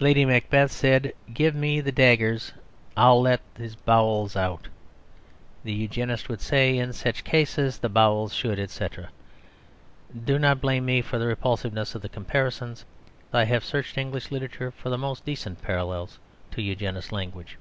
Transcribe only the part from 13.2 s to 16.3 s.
I have searched English literature for the most decent parallels